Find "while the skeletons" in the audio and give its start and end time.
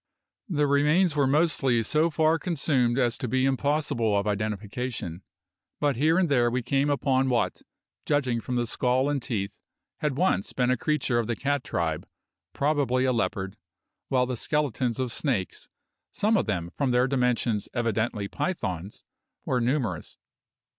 14.07-14.99